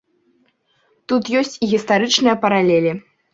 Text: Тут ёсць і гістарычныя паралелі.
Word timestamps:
Тут 1.13 1.29
ёсць 1.41 1.53
і 1.63 1.69
гістарычныя 1.75 2.35
паралелі. 2.47 2.91